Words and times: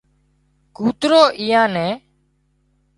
ڪوترو 0.75 1.21
ايئان 1.41 1.69
نين 1.75 1.91